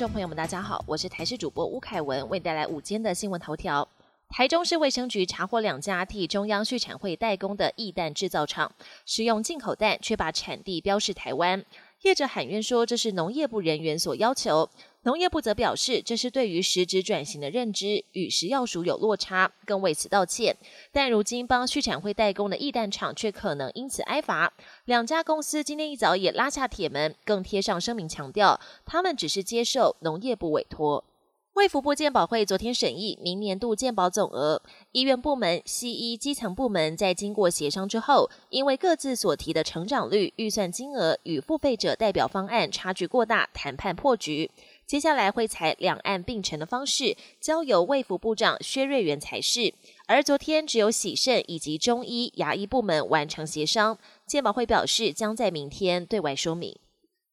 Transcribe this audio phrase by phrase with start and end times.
[0.00, 3.86] 众朋友们，大家好，我是台视主播吴凯文，为你带来午间的新闻头条。
[4.30, 8.72] 台中市卫生局查获两家替中央畜产会代工的异蛋制造厂，
[9.04, 11.62] 使用进口蛋，却把产地标示台湾。
[12.00, 14.70] 业者喊冤说，这是农业部人员所要求。
[15.04, 20.54] 农业部则表示，这是对于实质转型的认知与食药署有落差，更为此道歉。
[20.92, 24.52] 但如今帮畜产会代工的易蛋厂却可能因此挨罚。
[24.84, 31.02] 两家公司今天一早也拉下铁门，更贴上声明强调，他们只是接受农业部委托。
[31.54, 44.50] 卫福部健保会昨天审议明年度健保总额，医院部门、西医基层部门在经过协商之后，因为各自所提的成长率、预算金额与付费者代表方案差距过大，谈判破局。
[44.90, 49.72] 接下来会采两岸并陈的方式，交由卫福部长薛瑞元裁示。
[50.08, 56.76] 而昨天只有喜盛以及中医、牙医部门完成协商，健保会表示将在明天对外说明。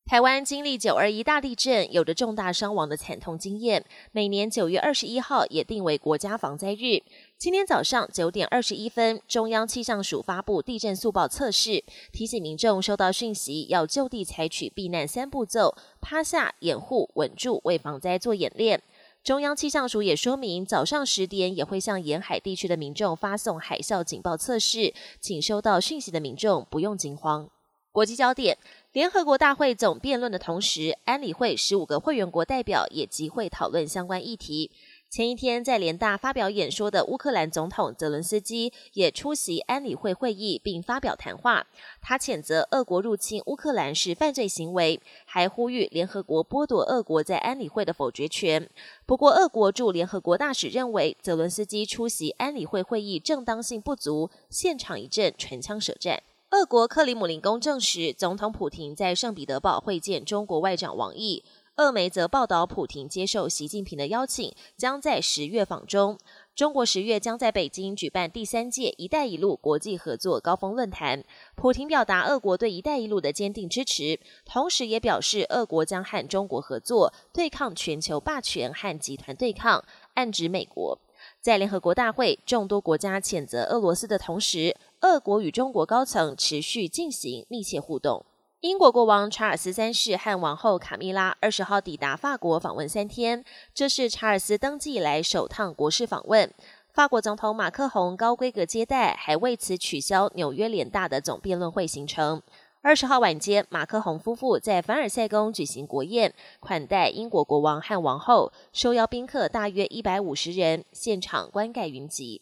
[0.07, 3.83] 台湾经历九二一大地震，有着重大伤亡的惨痛经验。
[4.13, 7.03] 每年九月二十一号也定为国家防灾日。
[7.37, 11.83] 今天早上九点二十一分，中央气象署发布地震速报测试，
[12.13, 18.81] 提醒民众收到讯息要就地采取避难三步骤：趴下、掩护、稳住，为防灾做演练。
[19.25, 27.49] 中央气象署也说明，早上十点也会向沿海地区的民众发送海啸警报测试，请收到讯息的民众不用惊慌。
[27.97, 28.55] 国际焦点。
[28.93, 34.69] 联合国大会总辩论的同时，安理会十五个会员国代表也集会讨论相关议题。
[35.09, 41.65] 前一天在联大发表演说的乌克兰总统泽伦斯基也出席安理会会议并发表谈话。
[41.99, 48.69] 他谴责俄国入侵乌克兰是犯罪行为，还呼吁联合国剥夺俄国在安理会的否决权。
[49.07, 56.21] 不过，俄国驻联合国大使认为泽伦斯基出席安理会会议正当性不足，现场一阵唇枪舌战。
[56.51, 61.43] 俄国克里姆林宫证实，总统普廷在圣彼得堡会见中国外长王毅。
[61.75, 66.17] 俄媒则报道，普廷接受习近平的邀请，将在十月访中。
[66.55, 71.21] 中国十月将在北京举办第三届“一带一路”国际合作高峰论坛。
[71.55, 79.83] 普廷表达俄国对“一带一路”的坚定支持，同时也表示，俄国将和中国合作，对抗全球霸权和集团对抗，
[80.13, 80.97] 暗指美国。
[81.41, 88.25] 在联合国大会，众多国家谴责俄罗斯的同时，俄国与中国高层持续进行密切互动。
[88.61, 96.51] 英国国王查尔斯三世和王后卡米拉二十号抵达法国访问三天，这是查尔斯登基以来首趟国事访问。
[96.91, 102.41] 法国总统马克宏高规格接待，还为此取消纽约联大的总辩论会行程。
[102.81, 112.41] 二十号晚间，马克宏夫妇在凡尔赛宫举行国宴，款待英国国王和王后，受邀宾客大约一百五十人，现场观盖云集。